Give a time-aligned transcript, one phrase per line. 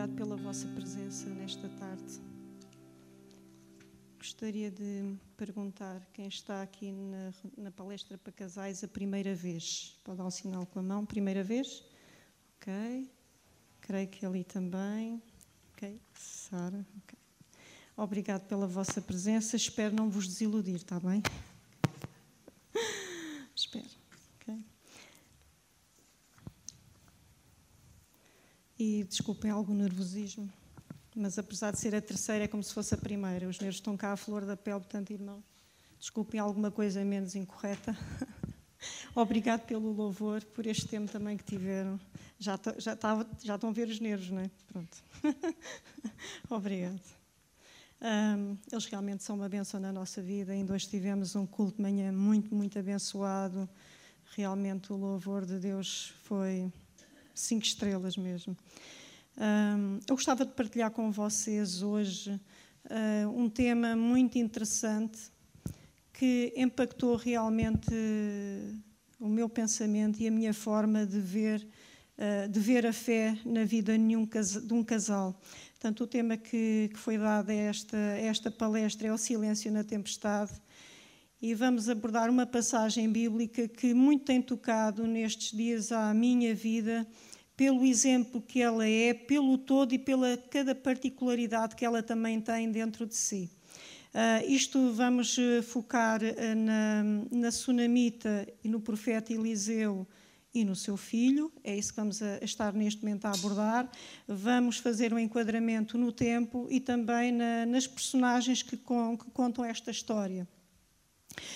[0.00, 2.22] Obrigado pela vossa presença nesta tarde.
[4.16, 10.00] Gostaria de perguntar quem está aqui na, na, palestra para casais a primeira vez.
[10.02, 11.04] Pode dar um sinal com a mão.
[11.04, 11.84] Primeira vez?
[12.56, 13.10] Ok.
[13.82, 15.22] Creio que ali também.
[15.74, 16.00] Ok.
[16.14, 16.86] Sara.
[17.04, 17.18] Okay.
[17.94, 19.54] Obrigado pela vossa presença.
[19.54, 21.22] Espero não vos desiludir, está bem?
[23.54, 24.00] Espero.
[28.82, 30.50] E desculpem algum nervosismo,
[31.14, 33.46] mas apesar de ser a terceira, é como se fosse a primeira.
[33.46, 35.44] Os nervos estão cá à flor da pele, portanto, irmão,
[35.98, 37.94] desculpem alguma coisa menos incorreta.
[39.14, 42.00] Obrigado pelo louvor, por este tempo também que tiveram.
[42.38, 44.50] Já, já, tava, já estão a ver os nervos, não é?
[44.72, 44.96] Pronto.
[46.48, 47.02] Obrigado.
[48.00, 50.52] Um, eles realmente são uma benção na nossa vida.
[50.52, 53.68] Ainda hoje tivemos um culto de manhã muito, muito abençoado.
[54.34, 56.72] Realmente o louvor de Deus foi
[57.40, 58.56] cinco estrelas mesmo.
[60.08, 62.40] eu gostava de partilhar com vocês hoje
[62.86, 65.18] uh, um tema muito interessante
[66.12, 67.90] que impactou realmente
[69.18, 71.66] o meu pensamento e a minha forma de ver,
[72.18, 75.40] uh, de ver a fé na vida de um casal.
[75.72, 79.72] Portanto, o tema que, que foi dado a esta, a esta palestra é o silêncio
[79.72, 80.52] na tempestade
[81.40, 87.06] e vamos abordar uma passagem bíblica que muito tem tocado nestes dias à minha vida
[87.60, 92.72] pelo exemplo que ela é, pelo todo e pela cada particularidade que ela também tem
[92.72, 93.50] dentro de si.
[94.14, 100.08] Uh, isto vamos eh, focar uh, na, na Sunamita e no profeta Eliseu
[100.54, 103.90] e no seu filho, é isso que vamos a, a estar neste momento a abordar.
[104.26, 109.66] Vamos fazer um enquadramento no tempo e também na, nas personagens que, com, que contam
[109.66, 110.48] esta história.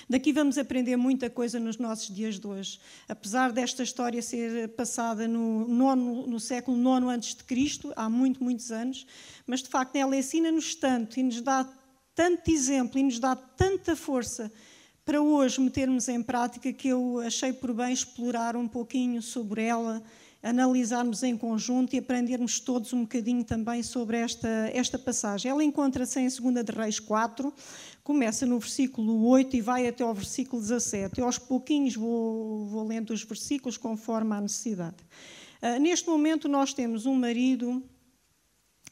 [0.09, 2.79] Daqui vamos aprender muita coisa nos nossos dias de hoje.
[3.09, 8.43] Apesar desta história ser passada no, nono, no século IX antes de Cristo, há muito,
[8.43, 9.07] muitos anos,
[9.47, 11.69] mas de facto ela ensina-nos tanto e nos dá
[12.15, 14.51] tanto exemplo e nos dá tanta força
[15.05, 20.03] para hoje metermos em prática que eu achei por bem explorar um pouquinho sobre ela,
[20.43, 25.51] analisarmos em conjunto e aprendermos todos um bocadinho também sobre esta, esta passagem.
[25.51, 27.53] Ela encontra-se em 2 de Reis 4,
[28.05, 31.19] começa no versículo 8 e vai até ao versículo 17.
[31.19, 34.97] Eu aos pouquinhos vou, vou lendo os versículos conforme a necessidade.
[35.63, 37.83] Uh, neste momento nós temos um marido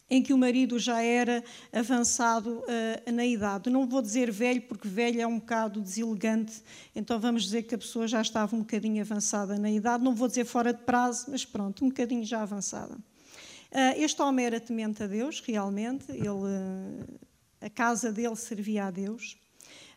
[0.08, 3.68] em que o marido já era avançado uh, na idade.
[3.68, 6.62] Não vou dizer velho, porque velho é um bocado deselegante,
[6.96, 10.02] então vamos dizer que a pessoa já estava um bocadinho avançada na idade.
[10.02, 12.94] Não vou dizer fora de prazo, mas pronto, um bocadinho já avançada.
[12.94, 17.22] Uh, este homem era temente a Deus, realmente, ele
[17.62, 19.36] a casa dele servia a Deus.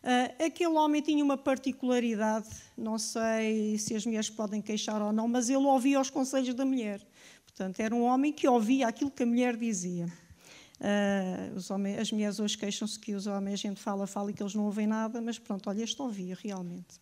[0.02, 5.26] Uh, aquele homem tinha uma particularidade, não sei se as mulheres podem queixar ou não,
[5.26, 7.04] mas ele ouvia os conselhos da mulher.
[7.44, 10.06] Portanto, era um homem que ouvia aquilo que a mulher dizia.
[10.78, 14.42] Uh, homens, as mulheres hoje queixam-se que os homens, a gente fala, fala e que
[14.42, 17.00] eles não ouvem nada, mas pronto, olha, este ouvia realmente.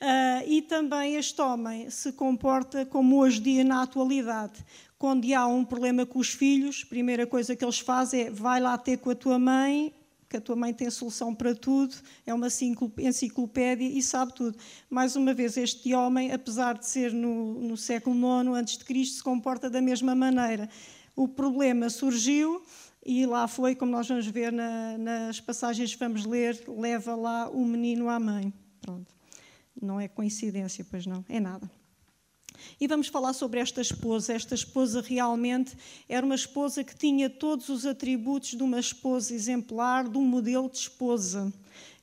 [0.00, 4.64] uh, e também este homem se comporta como hoje dia na atualidade.
[5.02, 8.60] Quando há um problema com os filhos, a primeira coisa que eles fazem é vai
[8.60, 9.92] lá ter com a tua mãe,
[10.28, 11.92] que a tua mãe tem solução para tudo,
[12.24, 14.56] é uma enciclopédia e sabe tudo.
[14.88, 19.16] Mais uma vez, este homem, apesar de ser no, no século IX antes de Cristo,
[19.16, 20.70] se comporta da mesma maneira.
[21.16, 22.62] O problema surgiu,
[23.04, 27.50] e lá foi, como nós vamos ver na, nas passagens que vamos ler, leva lá
[27.50, 28.54] o menino à mãe.
[28.80, 29.12] Pronto.
[29.82, 31.68] Não é coincidência, pois não, é nada.
[32.80, 34.32] E vamos falar sobre esta esposa.
[34.32, 35.76] Esta esposa realmente
[36.08, 40.68] era uma esposa que tinha todos os atributos de uma esposa exemplar, de um modelo
[40.70, 41.52] de esposa.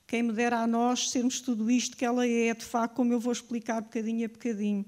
[0.06, 3.20] Quem me dera a nós sermos tudo isto que ela é, de facto, como eu
[3.20, 4.84] vou explicar bocadinho a bocadinho.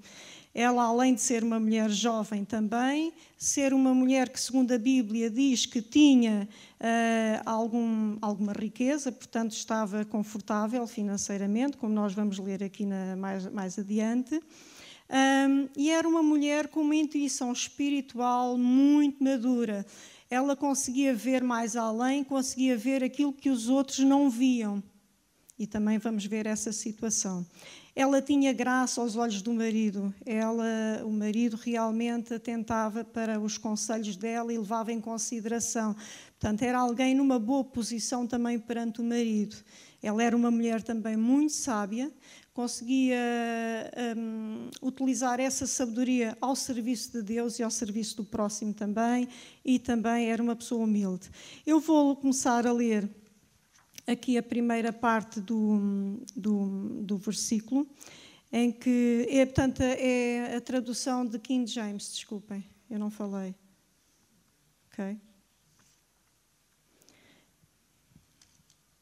[0.54, 5.30] Ela, além de ser uma mulher jovem também, ser uma mulher que, segundo a Bíblia,
[5.30, 6.46] diz que tinha
[6.78, 13.46] uh, algum, alguma riqueza, portanto estava confortável financeiramente, como nós vamos ler aqui na, mais,
[13.46, 14.38] mais adiante.
[15.10, 19.84] Um, e era uma mulher com uma intuição espiritual muito madura.
[20.30, 24.82] Ela conseguia ver mais além, conseguia ver aquilo que os outros não viam.
[25.58, 27.46] E também vamos ver essa situação.
[27.94, 30.14] Ela tinha graça aos olhos do marido.
[30.24, 35.94] Ela, o marido realmente atentava para os conselhos dela e levava em consideração.
[36.40, 39.56] Portanto, era alguém numa boa posição também perante o marido.
[40.02, 42.10] Ela era uma mulher também muito sábia,
[42.52, 43.18] conseguia
[44.16, 49.28] um, utilizar essa sabedoria ao serviço de Deus e ao serviço do próximo também,
[49.64, 51.30] e também era uma pessoa humilde.
[51.66, 53.08] Eu vou começar a ler
[54.06, 57.88] aqui a primeira parte do, do, do versículo.
[58.52, 63.54] em que é, portanto, é a tradução de King James, desculpem, eu não falei.
[64.88, 65.18] Ok?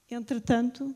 [0.08, 0.94] Entretanto,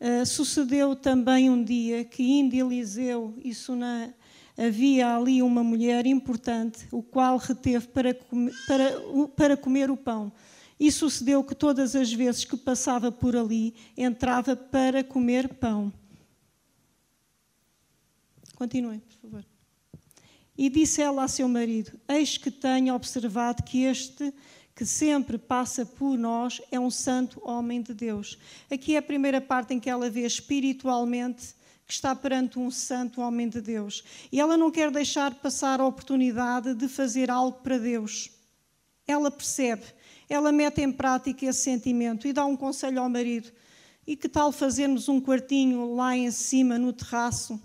[0.00, 4.12] uh, sucedeu também um dia que indo Eliseu e Suná
[4.56, 10.32] havia ali uma mulher importante, o qual reteve para para, para comer o pão.
[10.78, 15.92] E sucedeu que todas as vezes que passava por ali, entrava para comer pão.
[18.54, 19.44] Continuem, por favor.
[20.56, 24.32] E disse ela a seu marido: Eis que tenho observado que este
[24.74, 28.36] que sempre passa por nós é um santo homem de Deus.
[28.70, 31.54] Aqui é a primeira parte em que ela vê espiritualmente
[31.86, 34.02] que está perante um santo homem de Deus.
[34.32, 38.30] E ela não quer deixar passar a oportunidade de fazer algo para Deus.
[39.06, 39.84] Ela percebe,
[40.28, 43.52] ela mete em prática esse sentimento e dá um conselho ao marido.
[44.06, 47.60] E que tal fazermos um quartinho lá em cima, no terraço,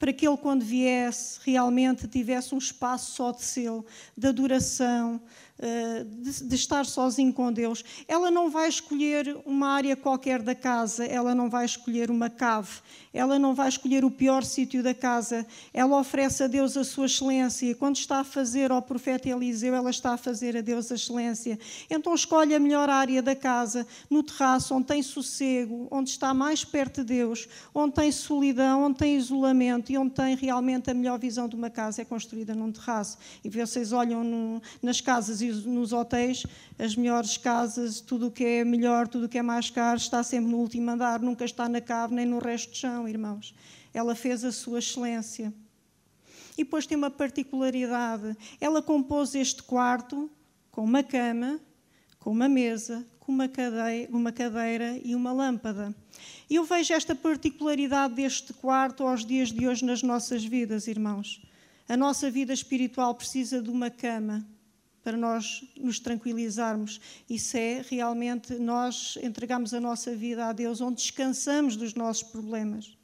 [0.00, 3.84] para que ele, quando viesse, realmente tivesse um espaço só de seu,
[4.16, 5.20] de adoração,
[5.60, 7.84] de, de, estar sozinho com Deus.
[8.08, 12.80] Ela não vai escolher uma área qualquer da casa, ela não vai escolher uma cave,
[13.12, 15.46] ela não vai escolher o pior sítio da casa.
[15.74, 17.74] Ela oferece a Deus a sua excelência.
[17.74, 21.58] Quando está a fazer ao profeta Eliseu, ela está a fazer a Deus a excelência.
[21.90, 26.64] Então escolhe a melhor área da casa, no terraço, onde tem sossego, onde está mais
[26.64, 31.18] perto de Deus, onde tem solidão, onde tem isolamento e onde tem realmente a melhor
[31.18, 32.00] visão de uma casa.
[32.00, 33.18] É construída num terraço.
[33.44, 36.44] E vocês olham nas casas e nos hotéis,
[36.78, 40.22] as melhores casas, tudo o que é melhor, tudo o que é mais caro, está
[40.22, 43.54] sempre no último andar, nunca está na cave nem no resto de chão, irmãos.
[43.92, 45.52] Ela fez a sua excelência.
[46.56, 48.36] E depois tem uma particularidade.
[48.60, 50.30] Ela compôs este quarto
[50.70, 51.58] com uma cama,
[52.18, 55.94] com uma mesa, com uma cadeira, uma cadeira e uma lâmpada.
[56.48, 61.40] E eu vejo esta particularidade deste quarto aos dias de hoje nas nossas vidas, irmãos.
[61.88, 64.46] A nossa vida espiritual precisa de uma cama,
[65.02, 67.00] para nós nos tranquilizarmos.
[67.28, 72.96] Isso é realmente nós entregamos a nossa vida a Deus, onde descansamos dos nossos problemas.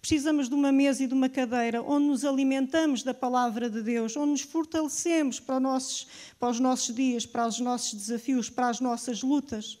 [0.00, 4.16] Precisamos de uma mesa e de uma cadeira onde nos alimentamos da palavra de Deus,
[4.16, 6.06] onde nos fortalecemos para, nossos,
[6.38, 9.78] para os nossos dias, para os nossos desafios, para as nossas lutas.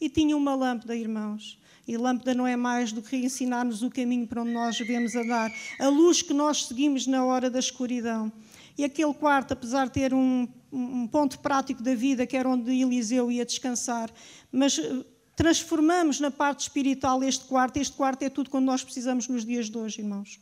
[0.00, 1.58] E tinha uma lâmpada, irmãos.
[1.86, 5.50] E lâmpada não é mais do que ensinar-nos o caminho para onde nós devemos andar,
[5.80, 8.30] a luz que nós seguimos na hora da escuridão.
[8.78, 12.70] E aquele quarto, apesar de ter um, um ponto prático da vida, que era onde
[12.70, 14.08] Eliseu ia descansar,
[14.52, 15.04] mas eh,
[15.34, 17.76] transformamos na parte espiritual este quarto.
[17.78, 20.40] Este quarto é tudo quando nós precisamos nos dias de hoje, irmãos.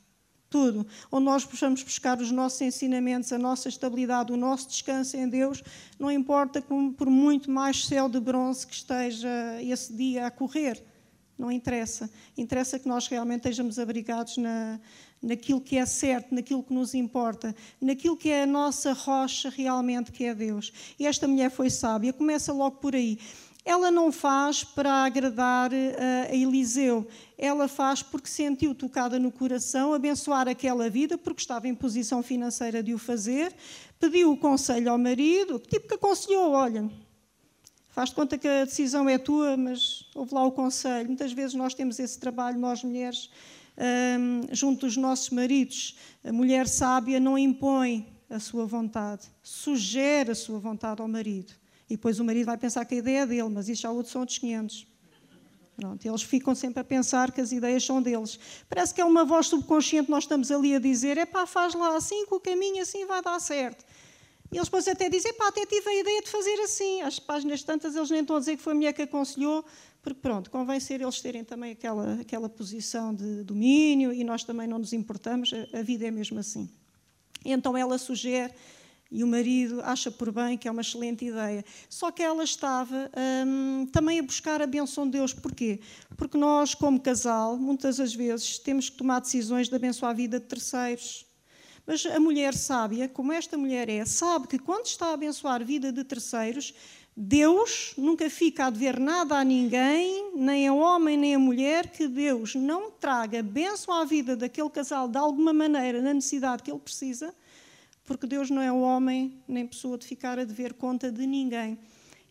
[0.50, 0.86] Tudo.
[1.10, 5.62] Onde nós possamos buscar os nossos ensinamentos, a nossa estabilidade, o nosso descanso em Deus,
[5.98, 9.28] não importa por muito mais céu de bronze que esteja
[9.62, 10.84] esse dia a correr.
[11.38, 12.10] Não interessa.
[12.36, 14.78] Interessa que nós realmente estejamos abrigados na,
[15.22, 20.12] naquilo que é certo, naquilo que nos importa, naquilo que é a nossa rocha realmente,
[20.12, 20.72] que é Deus.
[20.98, 23.18] E esta mulher foi sábia, começa logo por aí.
[23.64, 27.04] Ela não faz para agradar uh, a Eliseu,
[27.36, 32.80] ela faz porque sentiu tocada no coração abençoar aquela vida, porque estava em posição financeira
[32.80, 33.52] de o fazer,
[33.98, 36.88] pediu o conselho ao marido, tipo que aconselhou: olha,
[37.88, 41.08] faz conta que a decisão é tua, mas ouve lá o conselho.
[41.08, 43.28] Muitas vezes nós temos esse trabalho, nós mulheres,
[43.78, 45.96] um, junto dos nossos maridos.
[46.24, 51.52] A mulher sábia não impõe a sua vontade, sugere a sua vontade ao marido.
[51.88, 54.12] E depois o marido vai pensar que a ideia é dele, mas isso já outros
[54.12, 54.86] são outros 500.
[55.76, 58.38] Pronto, eles ficam sempre a pensar que as ideias são deles.
[58.68, 61.94] Parece que é uma voz subconsciente, nós estamos ali a dizer: é pá, faz lá
[61.94, 63.84] assim, que o caminho assim vai dar certo.
[64.56, 67.02] E eles depois até dizem: pá, até tive a ideia de fazer assim.
[67.02, 69.62] Às páginas tantas, eles nem estão a dizer que foi a mulher que aconselhou,
[70.02, 74.66] porque pronto, convém ser eles terem também aquela, aquela posição de domínio e nós também
[74.66, 76.70] não nos importamos, a, a vida é mesmo assim.
[77.44, 78.54] Então ela sugere
[79.10, 81.62] e o marido acha por bem que é uma excelente ideia.
[81.90, 83.10] Só que ela estava
[83.46, 85.34] hum, também a buscar a benção de Deus.
[85.34, 85.80] Porquê?
[86.16, 90.40] Porque nós, como casal, muitas das vezes temos que tomar decisões de abençoar a vida
[90.40, 91.25] de terceiros.
[91.86, 95.64] Mas a mulher sábia, como esta mulher é, sabe que quando está a abençoar a
[95.64, 96.74] vida de terceiros,
[97.16, 102.08] Deus nunca fica a dever nada a ninguém, nem a homem nem a mulher, que
[102.08, 106.80] Deus não traga bênção à vida daquele casal de alguma maneira, na necessidade que ele
[106.80, 107.34] precisa,
[108.04, 111.78] porque Deus não é homem nem pessoa de ficar a dever conta de ninguém.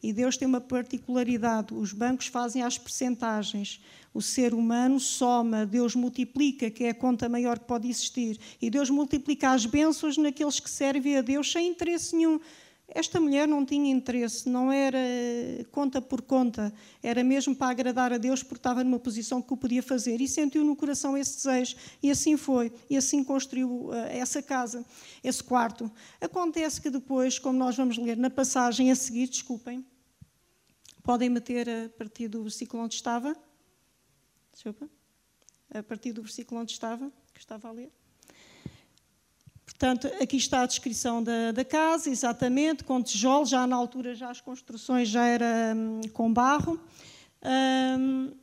[0.06, 3.82] E Deus tem uma particularidade: os bancos fazem as percentagens,
[4.14, 8.70] o ser humano soma, Deus multiplica, que é a conta maior que pode existir, e
[8.70, 12.40] Deus multiplica as bênçãos naqueles que servem a Deus sem interesse nenhum.
[12.88, 15.00] Esta mulher não tinha interesse, não era
[15.72, 16.72] conta por conta,
[17.02, 20.22] era mesmo para agradar a Deus porque estava numa posição que o podia fazer.
[20.22, 21.76] E sentiu no coração esse desejo.
[22.04, 24.86] E assim foi, e assim construiu eh, essa casa,
[25.24, 25.92] esse quarto.
[26.22, 29.84] Acontece que depois, como nós vamos ler na passagem a seguir, desculpem,
[31.06, 33.38] podem meter a partir do versículo onde estava,
[34.52, 34.90] desculpa,
[35.72, 37.92] a partir do versículo onde estava, que estava a ler.
[39.64, 44.32] Portanto, aqui está a descrição da, da, casa, exatamente, com tijolo, já na altura já
[44.32, 46.80] as construções já era hum, com barro.
[48.00, 48.34] Hum,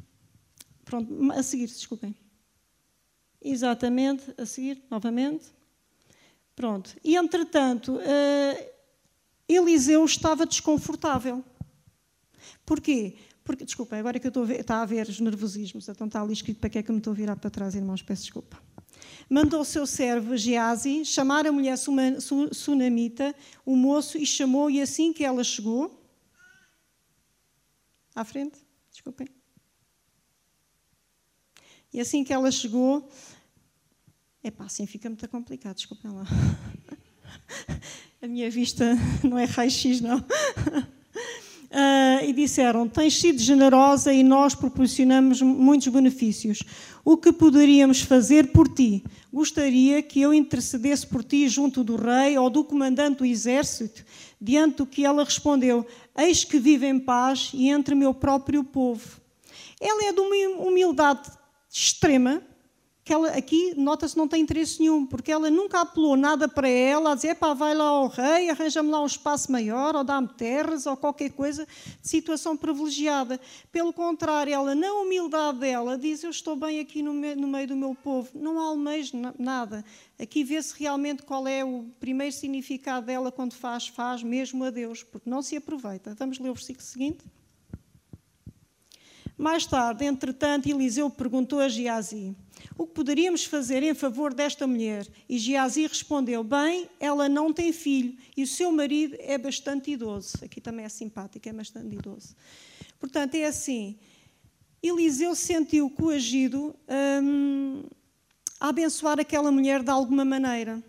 [0.85, 2.15] pronto, a seguir, desculpem.
[3.41, 5.47] Exatamente, a seguir, novamente.
[6.55, 6.95] Pronto.
[7.03, 8.73] E, entretanto, uh,
[9.49, 11.43] Eliseu estava desconfortável.
[12.65, 13.17] Porquê?
[13.45, 16.23] Porque, desculpa, agora que eu estou a ver, está a ver os nervosismos, então está
[16.23, 18.23] ali escrito para que é que eu me estou a virar para trás, irmãos, peço
[18.23, 18.61] desculpa
[19.29, 21.77] mandou o seu servo Geazi chamar a mulher
[22.53, 25.99] sunamita, o moço, e chamou, e assim que ela chegou.
[28.15, 28.59] À frente,
[28.91, 29.27] desculpem.
[31.93, 33.09] E assim que ela chegou.
[34.45, 36.25] Epá, assim fica muito complicado, desculpem lá.
[38.21, 38.85] A minha vista
[39.25, 40.25] não é raio-x, não.
[41.73, 46.63] Uh, e disseram: Tens sido generosa e nós proporcionamos muitos benefícios.
[47.05, 49.03] O que poderíamos fazer por ti?
[49.33, 54.05] Gostaria que eu intercedesse por ti junto do rei ou do comandante do exército?
[54.41, 55.87] Diante do que ela respondeu:
[56.17, 59.21] Eis que vive em paz e entre meu próprio povo.
[59.81, 61.29] Ela é de uma humildade
[61.69, 62.43] extrema
[63.05, 67.13] que ela aqui nota-se não tem interesse nenhum, porque ela nunca apelou nada para ela
[67.13, 70.87] a dizer, pá, vai lá ao rei, arranja-me lá um espaço maior, ou dá-me terras,
[70.87, 71.67] ou qualquer coisa
[72.01, 73.41] de situação privilegiada.
[73.73, 77.67] Pelo contrário, ela, na humildade dela, diz, eu estou bem aqui no meio, no meio
[77.67, 79.85] do meu povo, não almejo nada.
[80.21, 85.03] Aqui vê-se realmente qual é o primeiro significado dela quando faz, faz mesmo a Deus,
[85.03, 86.15] porque não se aproveita.
[86.17, 87.25] Vamos ler o versículo seguinte?
[89.37, 92.37] Mais tarde, entretanto, Eliseu perguntou a Geazi:
[92.77, 95.07] O que poderíamos fazer em favor desta mulher?
[95.29, 100.39] E Geazi respondeu: Bem, ela não tem filho e o seu marido é bastante idoso.
[100.43, 102.35] Aqui também é simpático, é bastante idoso.
[102.99, 103.99] Portanto, é assim:
[104.83, 106.75] Eliseu sentiu coagido
[107.23, 107.85] hum,
[108.59, 110.83] a abençoar aquela mulher de alguma maneira.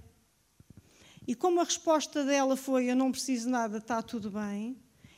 [1.28, 4.78] E como a resposta dela foi: Eu não preciso nada, está tudo bem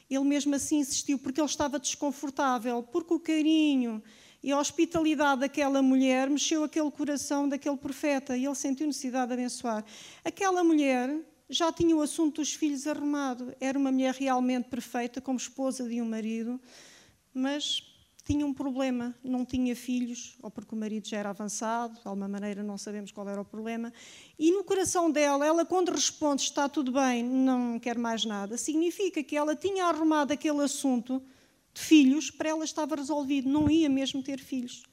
[0.10, 4.04] ele mesmo assim insistiu, porque ele estava desconfortável, porque o carinho
[4.46, 9.34] e a hospitalidade daquela mulher mexeu aquele coração daquele profeta e ele sentiu necessidade de
[9.34, 9.84] abençoar.
[10.24, 15.40] Aquela mulher já tinha o assunto dos filhos arrumado, era uma mulher realmente perfeita, como
[15.40, 16.62] esposa de um marido,
[17.34, 17.82] mas
[18.24, 22.28] tinha um problema, não tinha filhos, ou porque o marido já era avançado, de alguma
[22.28, 23.92] maneira não sabemos qual era o problema.
[24.38, 29.24] E no coração dela, ela quando responde está tudo bem, não quer mais nada, significa
[29.24, 31.20] que ela tinha arrumado aquele assunto
[31.76, 34.84] de filhos, para ela estava resolvido, não ia mesmo ter filhos.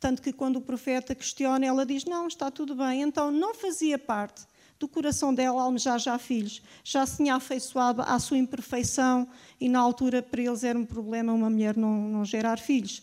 [0.00, 3.02] Tanto que quando o profeta questiona, ela diz: Não, está tudo bem.
[3.02, 4.46] Então não fazia parte
[4.78, 6.62] do coração dela almejar já filhos.
[6.84, 9.28] Já se tinha afeiçoado à sua imperfeição
[9.60, 13.02] e na altura para eles era um problema uma mulher não, não gerar filhos.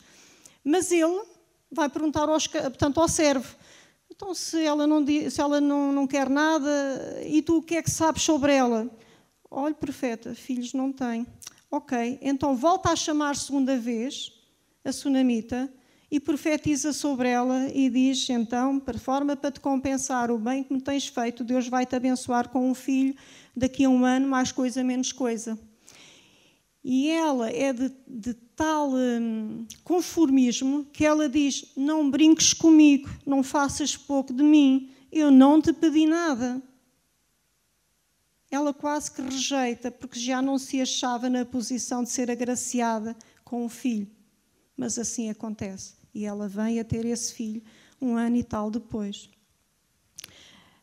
[0.64, 1.22] Mas ele
[1.70, 3.54] vai perguntar aos, portanto, ao servo,
[4.10, 7.84] então se ela, não, se ela não, não quer nada, e tu o que é
[7.84, 8.90] que sabes sobre ela?
[9.52, 11.28] Olha, profeta, filhos não tem.
[11.78, 14.32] Ok, então volta a chamar segunda vez
[14.86, 15.70] a sunamita
[16.10, 20.74] e profetiza sobre ela e diz: então, para forma para te compensar o bem que
[20.74, 23.14] me tens feito, Deus vai te abençoar com um filho
[23.54, 25.60] daqui a um ano, mais coisa, menos coisa.
[26.82, 33.44] E ela é de, de tal hum, conformismo que ela diz: Não brinques comigo, não
[33.44, 36.64] faças pouco de mim, eu não te pedi nada.
[38.56, 43.66] Ela quase que rejeita, porque já não se achava na posição de ser agraciada com
[43.66, 44.16] o filho
[44.76, 45.94] mas assim acontece.
[46.14, 47.62] E ela vem a ter esse filho
[48.02, 49.30] um ano e tal depois.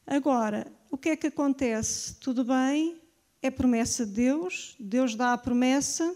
[0.06, 2.16] Agora, o que é que acontece?
[2.16, 3.00] Tudo bem,
[3.40, 6.14] é promessa de Deus, Deus dá a promessa,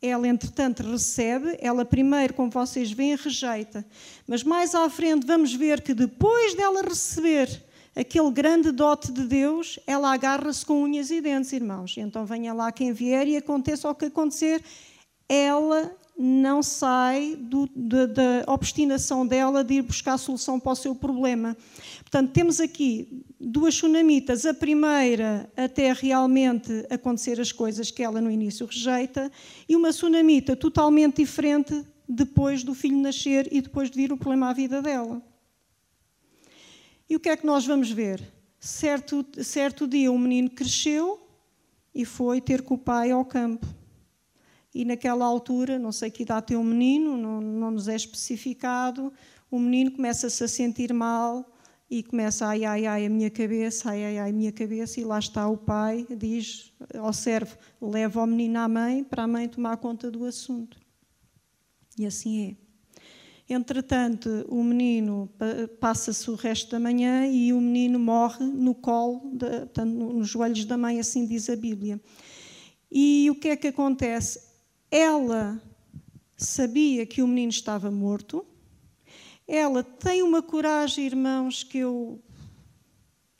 [0.00, 3.84] ela, entretanto, recebe, ela primeiro, como vocês veem, rejeita.
[4.26, 7.64] Mas mais à frente vamos ver que depois dela receber
[7.98, 11.96] aquele grande dote de Deus, ela agarra-se com unhas e dentes, irmãos.
[11.98, 14.62] Então venha lá quem vier e aconteça o que acontecer,
[15.28, 20.76] ela não sai do, da, da obstinação dela de ir buscar a solução para o
[20.76, 21.56] seu problema.
[22.00, 24.44] Portanto, temos aqui duas tsunamitas.
[24.46, 29.30] A primeira, até realmente acontecer as coisas que ela no início rejeita,
[29.68, 34.50] e uma tsunamita totalmente diferente depois do filho nascer e depois de vir o problema
[34.50, 35.22] à vida dela.
[37.08, 38.22] E o que é que nós vamos ver?
[38.58, 41.28] Certo, certo dia o menino cresceu,
[41.98, 43.66] e foi ter com o pai ao campo.
[44.72, 49.12] E naquela altura, não sei que idade tem o menino, não, não nos é especificado,
[49.50, 51.52] o menino começa-se a sentir mal
[51.90, 55.04] e começa, ai, ai, ai, a minha cabeça, ai, ai, ai, a minha cabeça, e
[55.04, 59.48] lá está o pai, diz ao servo, leva o menino à mãe para a mãe
[59.48, 60.78] tomar conta do assunto.
[61.98, 62.67] E assim é.
[63.48, 65.30] Entretanto, o menino
[65.80, 70.76] passa-se o resto da manhã e o menino morre no colo, de, nos joelhos da
[70.76, 71.98] mãe, assim diz a Bíblia.
[72.92, 74.42] E o que é que acontece?
[74.90, 75.60] Ela
[76.36, 78.44] sabia que o menino estava morto,
[79.46, 82.20] ela tem uma coragem, irmãos, que eu.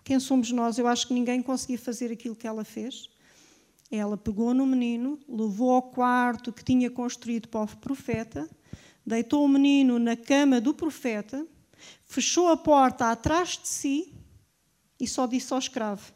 [0.03, 0.79] Quem somos nós?
[0.79, 3.11] Eu acho que ninguém conseguia fazer aquilo que ela fez.
[3.91, 8.49] Ela pegou no menino, levou ao quarto que tinha construído para o profeta,
[9.09, 11.47] deitou o menino na cama do profeta,
[12.05, 14.15] fechou a porta atrás de si
[15.01, 16.13] e só disse ao escravo: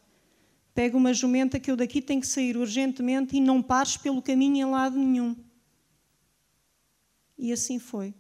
[0.75, 4.69] Pega uma jumenta que eu daqui tenho que sair urgentemente e não pares pelo caminho
[4.69, 5.37] em lado nenhum.
[7.39, 8.15] E assim foi.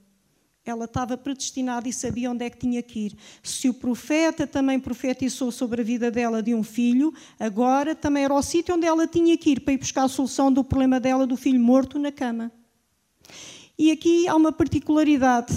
[0.64, 3.16] Ela estava predestinada e sabia onde é que tinha que ir.
[3.42, 8.32] Se o profeta também profetizou sobre a vida dela de um filho, agora também era
[8.32, 11.26] o sítio onde ela tinha que ir para ir buscar a solução do problema dela
[11.26, 12.52] do filho morto na cama.
[13.82, 15.52] E aqui há uma particularidade.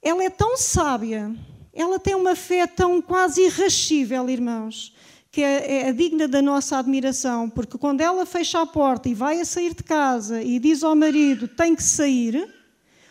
[0.00, 1.34] Ela é tão sábia,
[1.72, 4.94] ela tem uma fé tão quase irrascível, irmãos,
[5.28, 9.40] que é, é digna da nossa admiração, porque quando ela fecha a porta e vai
[9.40, 12.48] a sair de casa e diz ao marido: tem que sair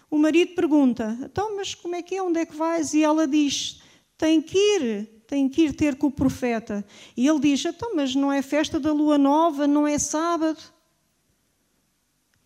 [0.09, 2.23] o marido pergunta: Então, mas como é que é?
[2.23, 2.93] Onde é que vais?
[2.93, 3.81] E ela diz:
[4.17, 6.85] Tem que ir, tem que ir ter com o profeta.
[7.17, 10.78] E ele diz: Então, mas não é festa da lua nova, não é sábado.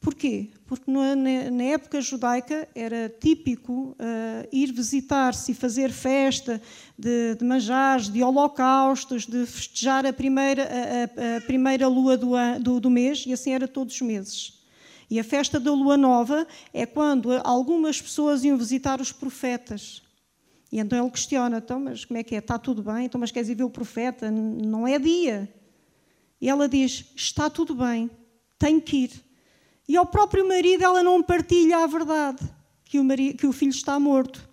[0.03, 0.49] Porquê?
[0.65, 3.95] Porque na época judaica era típico uh,
[4.51, 6.61] ir visitar-se e fazer festa
[6.99, 12.81] de, de manjares, de holocaustos, de festejar a primeira, a, a primeira lua do, do,
[12.81, 14.61] do mês, e assim era todos os meses.
[15.09, 20.03] E a festa da lua nova é quando algumas pessoas iam visitar os profetas.
[20.69, 22.39] E então ele questiona: então, mas como é que é?
[22.39, 23.05] Está tudo bem?
[23.05, 24.29] Então, mas queres ir ver o profeta?
[24.29, 25.49] Não é dia.
[26.41, 28.11] E ela diz: está tudo bem,
[28.59, 29.32] tenho que ir.
[29.87, 32.39] E ao próprio marido ela não partilha a verdade,
[32.85, 34.47] que o, marido, que o filho está morto.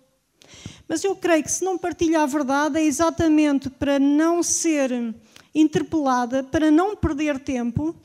[0.87, 5.15] Mas eu creio que se não partilha a verdade é exatamente para não ser
[5.55, 7.95] interpelada, para não perder tempo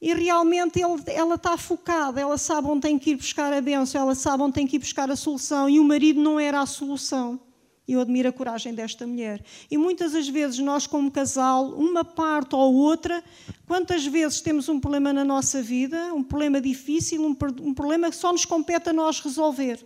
[0.00, 4.00] e realmente ele, ela está focada, ela sabe onde tem que ir buscar a bênção,
[4.00, 6.66] ela sabe onde tem que ir buscar a solução, e o marido não era a
[6.66, 7.40] solução.
[7.88, 9.42] Eu admiro a coragem desta mulher.
[9.70, 13.24] E muitas das vezes nós, como casal, uma parte ou outra,
[13.66, 17.34] quantas vezes temos um problema na nossa vida, um problema difícil, um,
[17.72, 19.82] problema que só nos compete a nós resolver.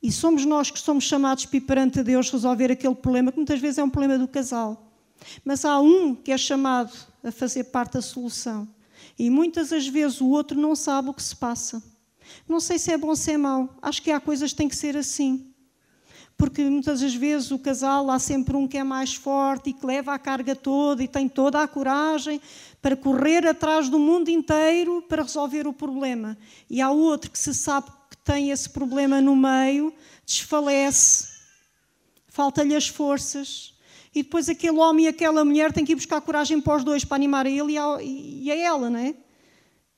[0.00, 3.78] E somos nós que somos chamados para perante Deus resolver aquele problema, que muitas vezes
[3.78, 4.92] é um problema do casal.
[5.44, 6.92] Mas há um que é chamado
[7.24, 8.68] a fazer parte da solução.
[9.18, 11.82] E muitas das vezes o outro não sabe o que se passa.
[12.48, 13.76] Não sei se é bom ou se é mau.
[13.82, 15.51] Acho que há coisas que têm que ser assim.
[16.42, 19.86] Porque muitas das vezes o casal há sempre um que é mais forte e que
[19.86, 22.40] leva a carga toda e tem toda a coragem
[22.82, 26.36] para correr atrás do mundo inteiro para resolver o problema.
[26.68, 29.94] E há outro que se sabe que tem esse problema no meio,
[30.26, 31.28] desfalece,
[32.26, 33.74] falta-lhe as forças
[34.12, 37.04] e depois aquele homem e aquela mulher têm que ir buscar coragem para os dois,
[37.04, 39.14] para animar a ele e a, e a ela, não é?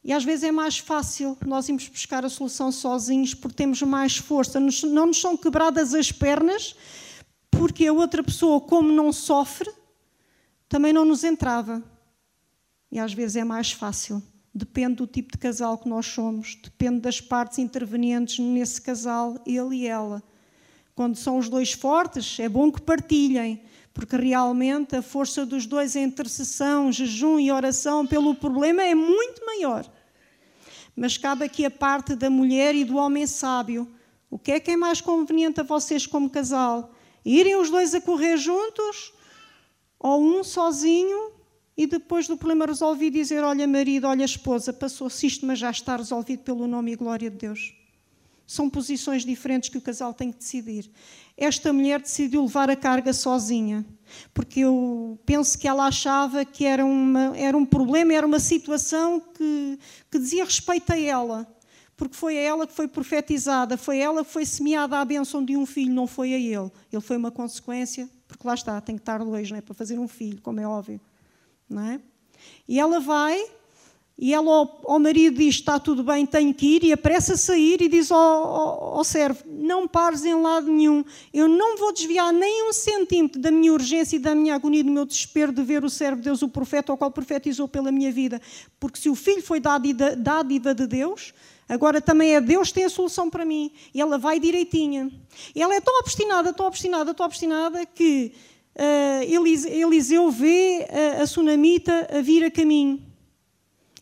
[0.04, 4.18] E às vezes é mais fácil nós irmos buscar a solução sozinhos porque temos mais
[4.18, 4.60] força.
[4.60, 6.76] Não nos são quebradas as pernas
[7.50, 9.70] porque a outra pessoa, como não sofre,
[10.68, 11.82] também não nos entrava.
[12.92, 14.22] E às vezes é mais fácil.
[14.54, 19.76] Depende do tipo de casal que nós somos, depende das partes intervenientes nesse casal, ele
[19.76, 20.22] e ela.
[20.94, 23.62] Quando são os dois fortes, é bom que partilhem
[23.94, 29.46] porque realmente a força dos dois em intercessão, jejum e oração pelo problema é muito
[29.46, 29.88] maior.
[30.96, 33.88] Mas cabe aqui a parte da mulher e do homem sábio.
[34.28, 36.92] O que é que é mais conveniente a vocês como casal?
[37.24, 39.12] Irem os dois a correr juntos?
[39.98, 41.32] Ou um sozinho
[41.76, 45.96] e depois do problema resolvido dizer: Olha, marido, olha, esposa, passou-se isto, mas já está
[45.96, 47.74] resolvido pelo nome e glória de Deus.
[48.46, 50.90] São posições diferentes que o casal tem que decidir.
[51.36, 53.84] Esta mulher decidiu levar a carga sozinha,
[54.32, 59.20] porque eu penso que ela achava que era, uma, era um problema, era uma situação
[59.20, 59.78] que,
[60.10, 61.46] que dizia respeito a ela,
[61.96, 65.56] porque foi a ela que foi profetizada, foi ela que foi semeada a bênção de
[65.56, 66.70] um filho, não foi a ele.
[66.92, 69.60] Ele foi uma consequência, porque lá está, tem que estar dois não é?
[69.60, 71.00] para fazer um filho, como é óbvio.
[71.68, 72.00] Não é?
[72.68, 73.44] E ela vai,
[74.16, 77.36] E ela ao, ao, marido diz: Está tudo bem, tenho que ir, e apressa a
[77.36, 81.92] sair e diz ao, ao, ao servo: Não pares em lado nenhum, eu não vou
[81.92, 85.62] desviar nem um centímetro da minha urgência e da minha agonia, do meu desespero de
[85.64, 88.40] ver o servo de Deus, o profeta, ao qual profetizou pela minha vida.
[88.78, 91.34] Porque se o filho foi dádiva, dádiva de Deus,
[91.68, 93.72] agora também é Deus tem a solução para mim.
[93.92, 95.10] E ela vai direitinha.
[95.52, 98.32] E ela é tão obstinada, tão obstinada, tão obstinada, que
[98.76, 103.13] uh, Eliseu vê a, a a vir a caminho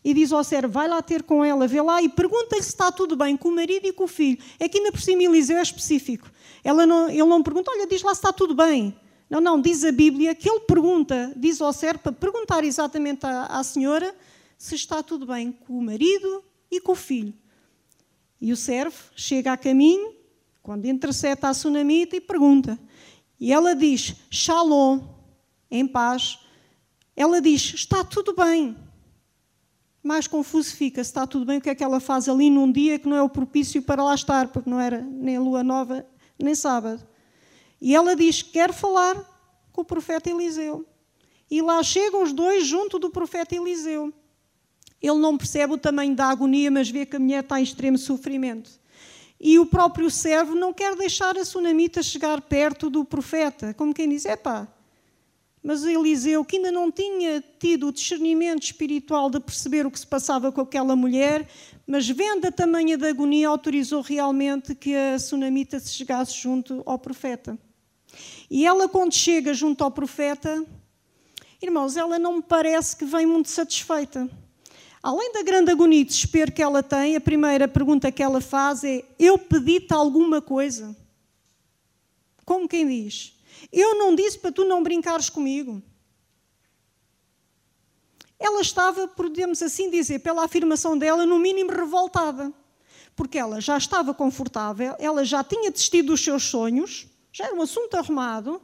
[0.03, 2.91] e diz ao servo: vai lá ter com ela, vê lá e pergunta-lhe se está
[2.91, 4.37] tudo bem com o marido e com o filho.
[4.59, 6.29] É que ainda por cima Eliseu é específico.
[6.63, 8.95] Ela não, ele não pergunta: olha, diz lá se está tudo bem.
[9.29, 13.45] Não, não, diz a Bíblia que ele pergunta, diz ao servo para perguntar exatamente à,
[13.45, 14.13] à senhora
[14.57, 17.33] se está tudo bem com o marido e com o filho.
[18.39, 20.13] E o servo chega a caminho,
[20.61, 22.77] quando intercepta a sunamita e pergunta.
[23.39, 24.99] E ela diz: Shalom,
[25.71, 26.39] em paz.
[27.15, 28.75] Ela diz: Está tudo bem
[30.03, 32.69] mais confuso fica se está tudo bem, o que é que ela faz ali num
[32.69, 36.05] dia que não é o propício para lá estar, porque não era nem lua nova,
[36.37, 37.07] nem sábado.
[37.79, 39.15] E ela diz: Quero falar
[39.71, 40.85] com o profeta Eliseu.
[41.49, 44.13] E lá chegam os dois junto do profeta Eliseu.
[45.01, 47.97] Ele não percebe o tamanho da agonia, mas vê que a mulher está em extremo
[47.97, 48.71] sofrimento.
[49.39, 54.09] E o próprio servo não quer deixar a sunamita chegar perto do profeta, como quem
[54.09, 54.67] diz: é pá,
[55.63, 60.05] mas Eliseu, que ainda não tinha tido o discernimento espiritual de perceber o que se
[60.05, 61.47] passava com aquela mulher,
[61.87, 66.99] mas vendo a tamanha da agonia, autorizou realmente que a sunamita se chegasse junto ao
[66.99, 67.57] profeta.
[68.51, 70.65] E ela, quando chega junto ao profeta,
[71.61, 74.29] irmãos, ela não me parece que vem muito satisfeita.
[75.01, 78.83] Além da grande agonia e desespero que ela tem, a primeira pergunta que ela faz
[78.83, 80.95] é: Eu pedi-te alguma coisa?
[82.45, 83.33] Como quem diz?
[83.71, 85.81] Eu não disse para tu não brincares comigo.
[88.39, 92.51] Ela estava, podemos assim dizer, pela afirmação dela, no mínimo revoltada.
[93.15, 97.61] Porque ela já estava confortável, ela já tinha desistido dos seus sonhos, já era um
[97.61, 98.61] assunto arrumado,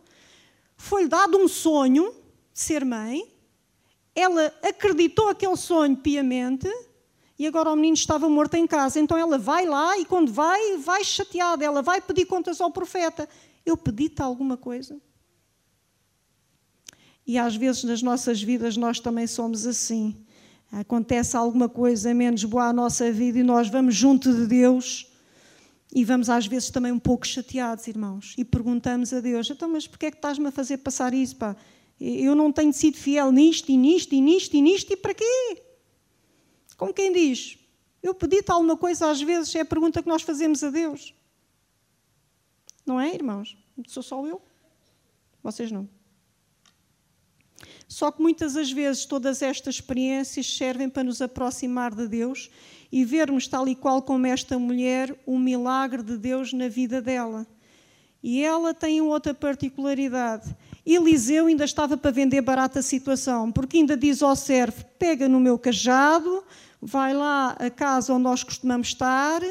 [0.75, 2.13] foi-lhe dado um sonho
[2.51, 3.31] de ser mãe,
[4.15, 6.67] ela acreditou aquele sonho piamente
[7.38, 8.99] e agora o menino estava morto em casa.
[8.99, 13.29] Então ela vai lá e quando vai, vai chateada, ela vai pedir contas ao profeta.
[13.69, 14.99] Eu pedi-te alguma coisa?
[17.25, 20.25] E às vezes nas nossas vidas nós também somos assim.
[20.71, 25.08] Acontece alguma coisa menos boa à nossa vida e nós vamos junto de Deus
[25.93, 29.88] e vamos às vezes também um pouco chateados, irmãos, e perguntamos a Deus: então, mas
[29.88, 31.36] porquê é que estás-me a fazer passar isso?
[31.36, 31.55] Pá?
[31.99, 35.62] Eu não tenho sido fiel nisto e nisto e nisto e nisto e para quê?
[36.77, 37.60] Como quem diz,
[38.01, 41.13] eu pedi-te alguma coisa, às vezes é a pergunta que nós fazemos a Deus.
[42.86, 43.58] Não é, irmãos?
[43.87, 44.41] Sou só eu?
[45.41, 45.87] Vocês não.
[47.87, 52.49] Só que muitas das vezes todas estas experiências servem para nos aproximar de Deus
[52.91, 57.47] e vermos, tal e qual como esta mulher, o milagre de Deus na vida dela.
[58.21, 60.55] E ela tem outra particularidade.
[60.85, 65.39] Eliseu ainda estava para vender barata a situação, porque ainda diz ao servo: pega no
[65.39, 66.43] meu cajado,
[66.81, 69.41] vai lá à casa onde nós costumamos estar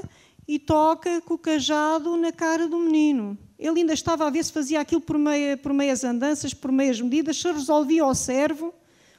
[0.46, 3.38] e toca com o cajado na cara do menino.
[3.58, 7.00] Ele ainda estava a ver se fazia aquilo por, meia, por meias andanças, por meias
[7.00, 8.72] medidas, se resolvia ao servo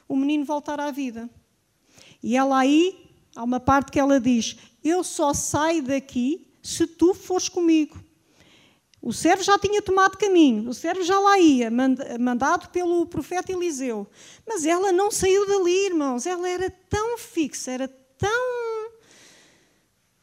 [0.08, 1.28] o menino voltar à vida.
[2.22, 7.12] E ela aí, há uma parte que ela diz: Eu só saio daqui se tu
[7.12, 7.98] fores comigo.
[9.02, 11.70] O servo já tinha tomado caminho, o servo já lá ia,
[12.18, 14.06] mandado pelo profeta Eliseu.
[14.46, 16.26] Mas ela não saiu dali, irmãos.
[16.26, 18.70] Ela era tão fixa, era tão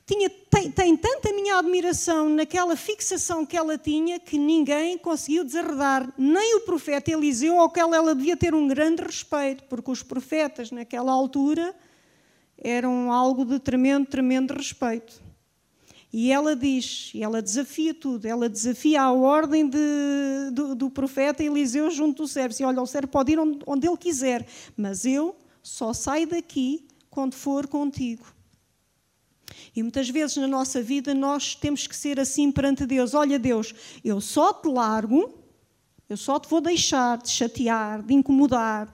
[0.08, 6.12] tinha, tem, tem tanta minha admiração naquela fixação que ela tinha que ninguém conseguiu desarredar,
[6.18, 10.72] nem o profeta Eliseu, ao qual ela devia ter um grande respeito, porque os profetas
[10.72, 11.76] naquela altura
[12.58, 15.22] eram algo de tremendo, tremendo respeito.
[16.12, 21.92] E ela diz, ela desafia tudo, ela desafia a ordem de, do, do, profeta Eliseu
[21.92, 22.56] junto do servo.
[22.60, 26.88] E olha, o servo pode ir onde, onde ele quiser, mas eu só saio daqui
[27.12, 28.37] quando for contigo.
[29.78, 33.76] E muitas vezes na nossa vida nós temos que ser assim perante Deus: olha, Deus,
[34.04, 35.32] eu só te largo,
[36.10, 38.92] eu só te vou deixar de chatear, de incomodar,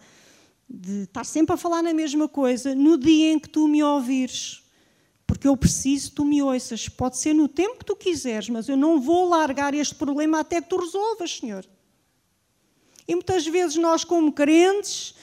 [0.70, 4.62] de estar sempre a falar na mesma coisa no dia em que tu me ouvires.
[5.26, 6.90] Porque eu preciso que tu me ouças.
[6.90, 10.62] Pode ser no tempo que tu quiseres, mas eu não vou largar este problema até
[10.62, 11.66] que tu resolvas, Senhor.
[13.08, 15.16] E muitas vezes nós, como crentes,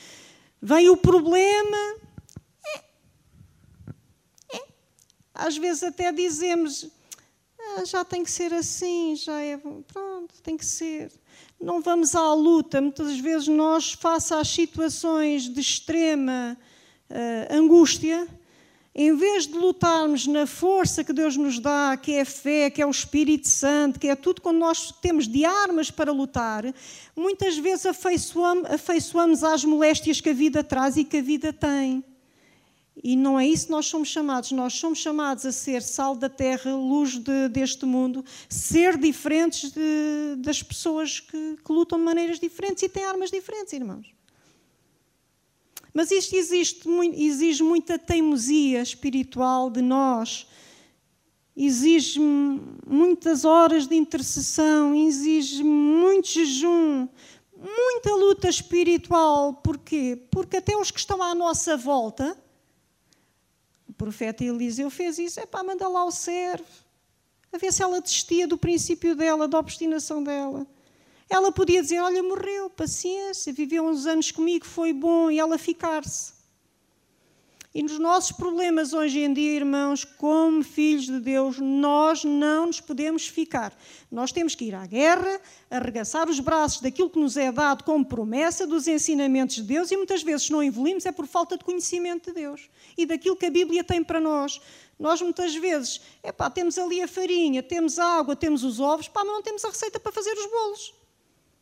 [0.62, 1.89] vem o problema,
[5.40, 6.86] às vezes até dizemos,
[7.58, 11.10] ah, já tem que ser assim, já é, pronto, tem que ser.
[11.58, 12.80] Não vamos à luta.
[12.80, 16.56] Muitas vezes nós, face às situações de extrema
[17.10, 18.28] uh, angústia,
[18.94, 22.82] em vez de lutarmos na força que Deus nos dá, que é a fé, que
[22.82, 26.64] é o Espírito Santo, que é tudo quando nós temos de armas para lutar,
[27.16, 32.04] muitas vezes afeiçoamos, afeiçoamos às moléstias que a vida traz e que a vida tem.
[33.02, 34.52] E não é isso que nós somos chamados.
[34.52, 40.36] Nós somos chamados a ser sal da terra, luz de, deste mundo, ser diferentes de,
[40.38, 44.12] das pessoas que, que lutam de maneiras diferentes e têm armas diferentes, irmãos.
[45.92, 50.46] Mas isto existe, exige muita teimosia espiritual de nós,
[51.56, 52.20] exige
[52.86, 57.08] muitas horas de intercessão, exige muito jejum,
[57.56, 59.54] muita luta espiritual.
[59.54, 60.22] Porquê?
[60.30, 62.39] Porque até os que estão à nossa volta,
[64.00, 66.64] profeta Eliseu fez isso, é para mandar lá o servo,
[67.52, 70.66] a ver se ela desistia do princípio dela, da obstinação dela.
[71.28, 76.32] Ela podia dizer: Olha, morreu, paciência, viveu uns anos comigo, foi bom, e ela ficar-se.
[77.72, 82.80] E nos nossos problemas hoje em dia, irmãos, como filhos de Deus, nós não nos
[82.80, 83.72] podemos ficar.
[84.10, 88.04] Nós temos que ir à guerra, arregaçar os braços daquilo que nos é dado como
[88.04, 92.30] promessa dos ensinamentos de Deus e muitas vezes não evoluímos é por falta de conhecimento
[92.30, 94.60] de Deus e daquilo que a Bíblia tem para nós.
[94.98, 99.24] Nós muitas vezes, epá, temos ali a farinha, temos a água, temos os ovos, pá,
[99.24, 100.92] mas não temos a receita para fazer os bolos.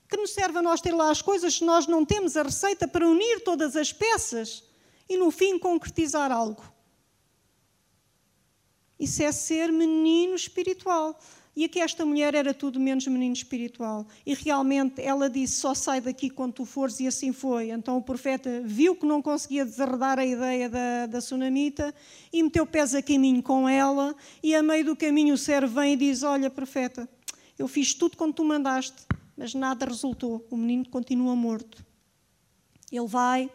[0.08, 2.88] Que nos serve a nós ter lá as coisas se nós não temos a receita
[2.88, 4.66] para unir todas as peças
[5.08, 6.62] e no fim concretizar algo?
[8.98, 11.18] Isso é ser menino espiritual.
[11.58, 14.06] E aqui esta mulher era tudo menos menino espiritual.
[14.24, 17.70] E realmente ela disse: Só sai daqui quando tu fores, e assim foi.
[17.70, 21.18] Então o profeta viu que não conseguia desarredar a ideia da, da
[22.32, 24.14] e meteu pés a caminho com ela.
[24.40, 27.08] E a meio do caminho o servo vem e diz: Olha, profeta,
[27.58, 29.04] eu fiz tudo quando tu mandaste,
[29.36, 30.46] mas nada resultou.
[30.50, 31.84] O menino continua morto.
[32.92, 33.50] Ele vai,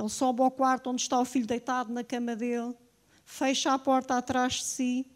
[0.00, 2.74] ele sobe ao quarto onde está o filho deitado na cama dele,
[3.24, 5.06] fecha a porta atrás de si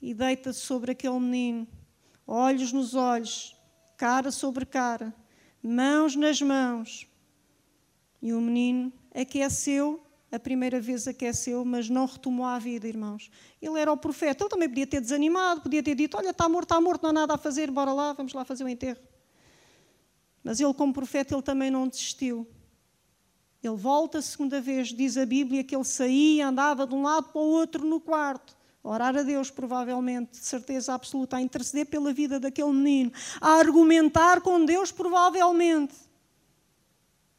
[0.00, 1.66] e deita-se sobre aquele menino,
[2.26, 3.56] olhos nos olhos,
[3.96, 5.14] cara sobre cara,
[5.62, 7.06] mãos nas mãos.
[8.22, 13.30] E o menino aqueceu, a primeira vez aqueceu, mas não retomou a vida, irmãos.
[13.60, 14.44] Ele era o profeta.
[14.44, 17.12] Ele também podia ter desanimado, podia ter dito: Olha, está morto, está morto, não há
[17.12, 19.00] nada a fazer, bora lá, vamos lá fazer o enterro.
[20.44, 22.46] Mas ele, como profeta, ele também não desistiu.
[23.62, 27.28] Ele volta a segunda vez, diz a Bíblia que ele saía, andava de um lado
[27.28, 28.56] para o outro no quarto.
[28.82, 34.40] Orar a Deus, provavelmente, de certeza absoluta, a interceder pela vida daquele menino, a argumentar
[34.40, 35.94] com Deus, provavelmente.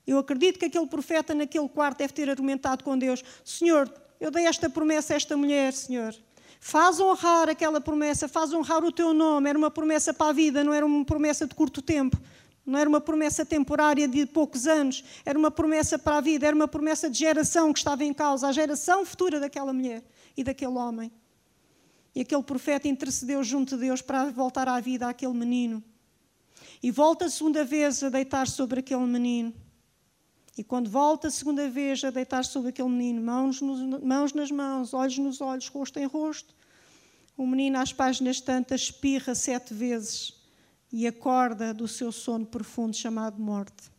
[0.06, 4.46] Eu acredito que aquele profeta naquele quarto deve ter argumentado com Deus: Senhor, eu dei
[4.46, 6.14] esta promessa a esta mulher, Senhor.
[6.60, 9.50] Faz honrar aquela promessa, faz honrar o teu nome.
[9.50, 12.22] Era uma promessa para a vida, não era uma promessa de curto tempo.
[12.72, 16.56] Não era uma promessa temporária de poucos anos, era uma promessa para a vida, era
[16.56, 20.02] uma promessa de geração que estava em causa, a geração futura daquela mulher
[20.38, 21.12] e daquele homem.
[22.16, 25.84] E aquele profeta intercedeu junto de Deus para voltar à vida àquele menino.
[26.82, 29.54] E volta a segunda vez a deitar sobre aquele menino.
[30.58, 34.50] E quando volta a segunda vez a deitar sobre aquele menino, mãos, nos, mãos nas
[34.50, 36.56] mãos, olhos nos olhos, rosto em rosto,
[37.36, 40.41] o menino às páginas tantas espirra sete vezes
[40.92, 43.92] e acorda do seu sono profundo chamado morte.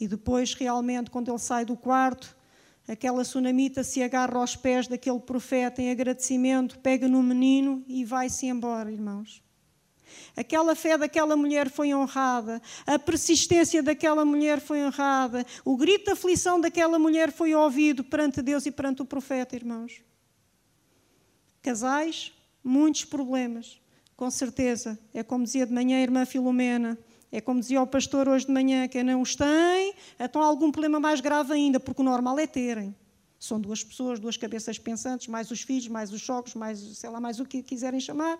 [0.00, 2.36] E depois, realmente, quando ele sai do quarto,
[2.86, 8.46] aquela sunamita se agarra aos pés daquele profeta em agradecimento, pega no menino e vai-se
[8.46, 9.42] embora, irmãos.
[10.36, 16.12] Aquela fé daquela mulher foi honrada, a persistência daquela mulher foi honrada, o grito de
[16.12, 20.00] aflição daquela mulher foi ouvido perante Deus e perante o profeta, irmãos.
[21.60, 23.80] Casais, muitos problemas,
[24.18, 24.98] com certeza.
[25.14, 26.98] É como dizia de manhã a irmã Filomena.
[27.30, 30.72] É como dizia o pastor hoje de manhã, quem não os tem, então há algum
[30.72, 32.96] problema mais grave ainda, porque o normal é terem.
[33.38, 37.20] São duas pessoas, duas cabeças pensantes, mais os filhos, mais os sogros, mais sei lá,
[37.20, 38.38] mais o que quiserem chamar.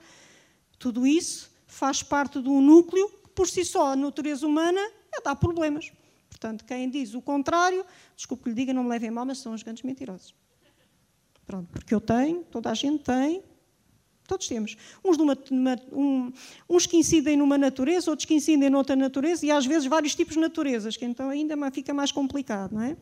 [0.79, 4.81] Tudo isso faz parte de um núcleo que, por si só, a natureza humana
[5.13, 5.93] é dar problemas.
[6.29, 7.85] Portanto, quem diz o contrário,
[8.17, 10.35] desculpe que lhe diga, não me levem mal, mas são os grandes mentirosos.
[11.47, 13.45] Pronto, porque eu tenho, toda a gente tem,
[14.29, 14.77] Todos temos.
[15.03, 16.31] Uns, numa, numa, um,
[16.69, 20.35] uns que incidem numa natureza, outros que incidem noutra natureza, e às vezes vários tipos
[20.35, 22.95] de naturezas, que então ainda fica mais complicado, não é?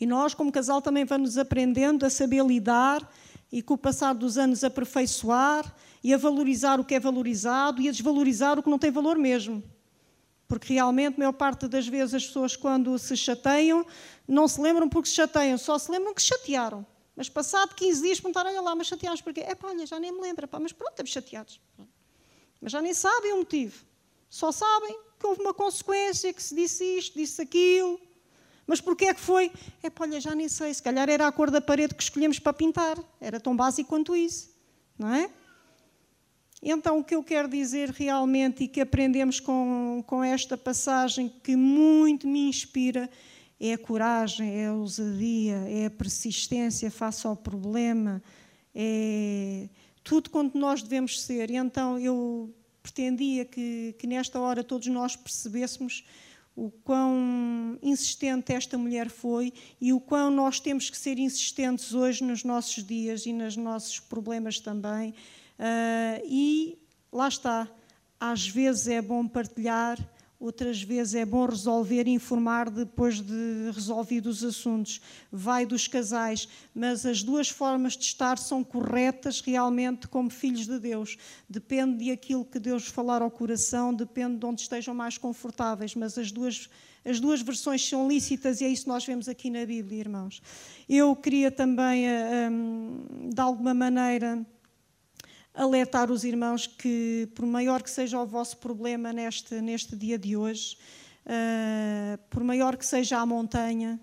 [0.00, 3.12] E nós, como casal, também vamos aprendendo a saber lidar
[3.50, 7.88] e, com o passar dos anos, aperfeiçoar e a valorizar o que é valorizado e
[7.88, 9.60] a desvalorizar o que não tem valor mesmo.
[10.46, 13.84] Porque realmente, a maior parte das vezes, as pessoas, quando se chateiam,
[14.28, 16.86] não se lembram porque se chateiam, só se lembram que se chatearam.
[17.20, 19.40] Mas passado 15 dias perguntaram, olha lá, mas chateados porquê?
[19.40, 21.60] É pá, olha, já nem me lembro, pá, mas pronto, estamos chateados.
[22.58, 23.84] Mas já nem sabem o motivo.
[24.30, 28.00] Só sabem que houve uma consequência, que se disse isto, disse aquilo.
[28.66, 29.52] Mas porquê é que foi?
[29.82, 30.72] É pá, olha, já nem sei.
[30.72, 32.96] Se calhar era a cor da parede que escolhemos para pintar.
[33.20, 34.48] Era tão básico quanto isso.
[34.98, 35.30] Não é?
[36.62, 41.54] Então, o que eu quero dizer realmente e que aprendemos com, com esta passagem que
[41.54, 43.10] muito me inspira
[43.60, 48.22] é a coragem, é a ousadia, é a persistência face ao problema,
[48.74, 49.68] é
[50.02, 51.50] tudo quanto nós devemos ser.
[51.50, 56.04] E então eu pretendia que, que nesta hora todos nós percebêssemos
[56.56, 62.24] o quão insistente esta mulher foi e o quão nós temos que ser insistentes hoje
[62.24, 65.10] nos nossos dias e nos nossos problemas também.
[65.10, 66.78] Uh, e
[67.12, 67.68] lá está,
[68.18, 69.98] às vezes é bom partilhar
[70.40, 74.98] outras vezes é bom resolver e informar depois de resolvidos os assuntos.
[75.30, 80.78] Vai dos casais, mas as duas formas de estar são corretas realmente como filhos de
[80.78, 81.18] Deus.
[81.46, 86.16] Depende de aquilo que Deus falar ao coração, depende de onde estejam mais confortáveis, mas
[86.16, 86.70] as duas
[87.02, 90.42] as duas versões são lícitas e é isso que nós vemos aqui na Bíblia, irmãos.
[90.86, 94.46] Eu queria também, eh, hum, de alguma maneira,
[95.60, 100.34] alertar os irmãos que, por maior que seja o vosso problema neste, neste dia de
[100.34, 100.78] hoje,
[101.26, 104.00] uh, por maior que seja a montanha,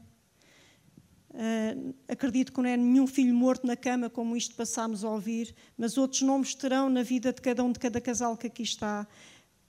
[1.31, 5.55] uh, acredito que não é nenhum filho morto na cama, como isto passámos a ouvir,
[5.75, 9.07] mas outros nomes terão na vida de cada um de cada casal que aqui está.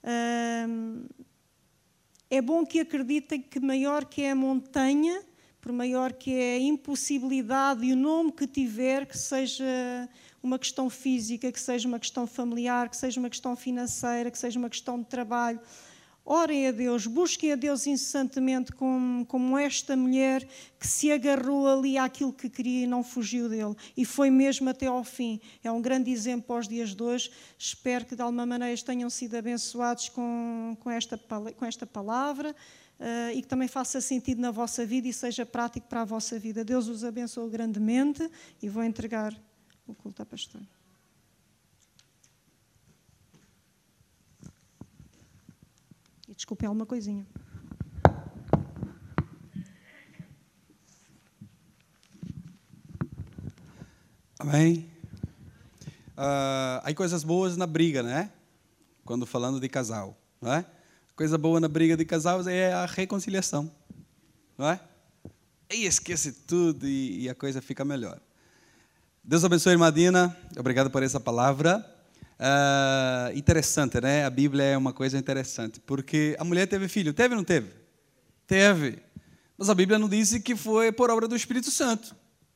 [0.03, 1.09] Uh,
[2.29, 5.23] é bom que acreditem que maior que é a montanha,
[5.61, 9.65] por maior que é a impossibilidade e o nome que tiver, que seja
[10.41, 14.57] uma questão física, que seja uma questão familiar, que seja uma questão financeira, que seja
[14.57, 15.59] uma questão de trabalho.
[16.31, 20.47] Orem a Deus, busquem a Deus incessantemente, como, como esta mulher
[20.79, 23.75] que se agarrou ali àquilo que queria e não fugiu dele.
[23.97, 25.41] E foi mesmo até ao fim.
[25.63, 27.31] É um grande exemplo para os dias de hoje.
[27.57, 32.55] Espero que de alguma maneira tenham sido abençoados com, com, esta, com esta palavra.
[32.99, 36.37] Uh, e que também faça sentido na vossa vida e seja prático para a vossa
[36.37, 36.65] vida.
[36.65, 38.29] Deus os abençoe grandemente
[38.61, 39.33] e vou entregar
[39.87, 40.67] o culto à pastora.
[46.27, 47.25] E desculpem alguma coisinha.
[54.37, 54.89] Amém.
[56.17, 58.31] Uh, há coisas boas na briga, né?
[59.05, 60.65] Quando falando de casal, não é?
[61.19, 63.69] Coisa boa na briga de casal é a reconciliação,
[64.57, 64.79] não é?
[65.69, 68.17] E esquece tudo e, e a coisa fica melhor.
[69.21, 70.33] Deus abençoe, irmã Dina.
[70.57, 71.85] Obrigado por essa palavra.
[72.39, 74.23] Uh, interessante, né?
[74.23, 77.13] A Bíblia é uma coisa interessante, porque a mulher teve filho.
[77.13, 77.67] Teve ou não teve?
[78.47, 78.99] Teve.
[79.57, 82.15] Mas a Bíblia não disse que foi por obra do Espírito Santo.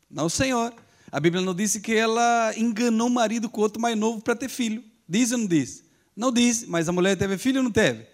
[0.09, 0.73] Não, Senhor.
[1.11, 4.47] A Bíblia não disse que ela enganou o marido com outro mais novo para ter
[4.47, 4.81] filho.
[5.05, 5.83] Diz ou não diz?
[6.15, 8.12] Não diz, mas a mulher teve filho ou não teve?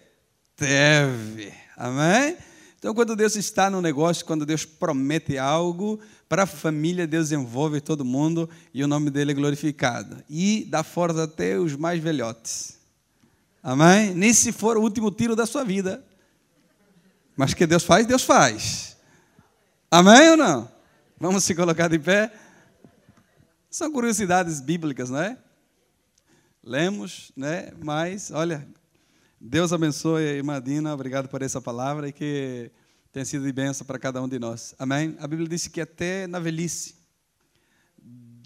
[0.60, 1.54] Teve.
[1.74, 2.36] Amém?
[2.78, 7.80] Então, quando Deus está no negócio, quando Deus promete algo para a família, Deus envolve
[7.80, 10.22] todo mundo e o nome dele é glorificado.
[10.28, 12.78] E dá força até os mais velhotes.
[13.62, 14.14] Amém?
[14.14, 16.04] Nem se for o último tiro da sua vida.
[17.34, 18.98] Mas que Deus faz, Deus faz.
[19.90, 20.70] Amém ou não?
[21.18, 22.30] Vamos se colocar de pé?
[23.70, 25.38] São curiosidades bíblicas, não é?
[26.62, 27.72] Lemos, né?
[27.82, 28.68] Mas, olha,
[29.42, 32.70] Deus abençoe a irmã Dina, obrigado por essa palavra e que
[33.10, 34.74] tenha sido de bênção para cada um de nós.
[34.78, 35.16] Amém?
[35.18, 36.94] A Bíblia diz que até na velhice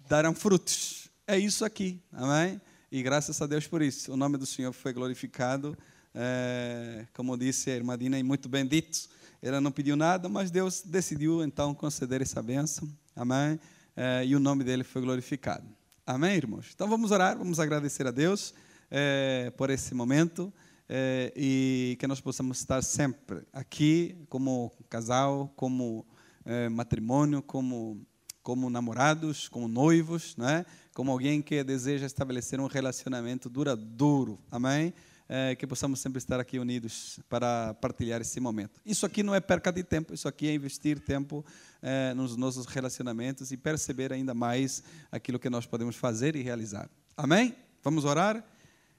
[0.09, 1.11] darão frutos.
[1.27, 2.61] É isso aqui, amém?
[2.93, 4.13] E graças a Deus por isso.
[4.13, 5.77] O nome do Senhor foi glorificado.
[6.15, 9.09] É, como disse a irmã Dina, e muito bendito.
[9.43, 12.89] Ela não pediu nada, mas Deus decidiu então conceder essa bênção.
[13.17, 13.59] Amém?
[13.97, 15.67] É, e o nome dele foi glorificado.
[16.07, 16.71] Amém, irmãos?
[16.73, 18.55] Então vamos orar, vamos agradecer a Deus
[18.89, 20.53] é, por esse momento
[20.97, 26.07] é, e que nós possamos estar sempre aqui como casal, como
[26.47, 28.01] é, matrimônio, como
[28.45, 30.67] como namorados, como noivos, né?
[30.93, 34.93] como alguém que deseja estabelecer um relacionamento duradouro, amém?
[35.27, 38.83] É, que possamos sempre estar aqui unidos para partilhar esse momento.
[38.85, 41.43] Isso aqui não é perca de tempo, isso aqui é investir tempo
[41.81, 46.91] é, nos nossos relacionamentos e perceber ainda mais aquilo que nós podemos fazer e realizar.
[47.17, 47.57] Amém?
[47.83, 48.45] Vamos orar?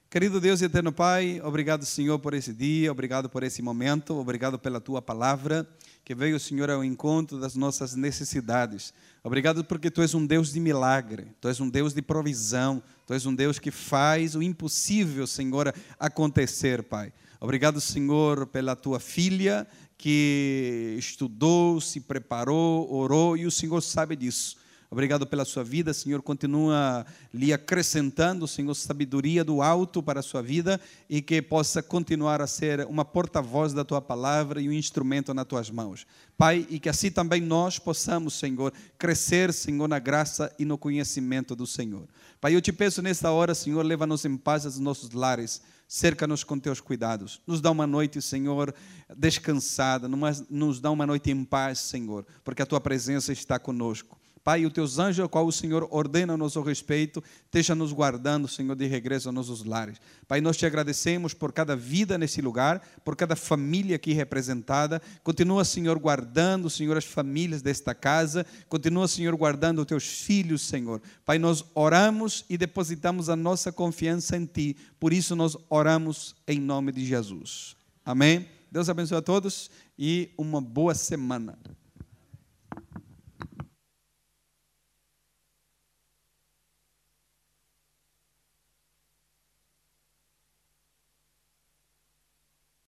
[0.08, 4.56] Querido Deus e eterno Pai, obrigado, Senhor, por esse dia, obrigado por esse momento, obrigado
[4.56, 5.68] pela tua palavra,
[6.04, 8.94] que veio, Senhor, ao encontro das nossas necessidades.
[9.24, 13.14] Obrigado porque tu és um Deus de milagre, tu és um Deus de provisão, tu
[13.14, 17.12] és um Deus que faz o impossível, Senhor, acontecer, Pai.
[17.40, 19.66] Obrigado, Senhor, pela tua filha
[19.98, 24.56] que estudou, se preparou, orou e o Senhor sabe disso.
[24.90, 26.22] Obrigado pela sua vida, Senhor.
[26.22, 32.40] Continua lhe acrescentando, Senhor, sabedoria do alto para a sua vida e que possa continuar
[32.40, 36.06] a ser uma porta-voz da tua palavra e um instrumento nas tuas mãos.
[36.38, 41.56] Pai, e que assim também nós possamos, Senhor, crescer, Senhor, na graça e no conhecimento
[41.56, 42.06] do Senhor.
[42.40, 46.58] Pai, eu te peço nesta hora, Senhor, leva-nos em paz aos nossos lares cerca-nos com
[46.58, 47.40] teus cuidados.
[47.46, 48.74] Nos dá uma noite, Senhor,
[49.16, 50.08] descansada,
[50.50, 54.15] nos dá uma noite em paz, Senhor, porque a tua presença está conosco.
[54.46, 58.46] Pai, os teus anjos, ao qual o Senhor ordena a nosso respeito, esteja nos guardando,
[58.46, 60.00] Senhor, de regresso aos nossos lares.
[60.28, 65.02] Pai, nós te agradecemos por cada vida nesse lugar, por cada família aqui representada.
[65.24, 68.46] Continua, Senhor, guardando, Senhor, as famílias desta casa.
[68.68, 71.02] Continua, Senhor, guardando os teus filhos, Senhor.
[71.24, 74.76] Pai, nós oramos e depositamos a nossa confiança em Ti.
[75.00, 77.74] Por isso nós oramos em nome de Jesus.
[78.04, 78.46] Amém?
[78.70, 79.68] Deus abençoe a todos
[79.98, 81.58] e uma boa semana.